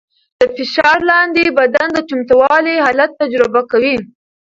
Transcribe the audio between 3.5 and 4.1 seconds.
کوي.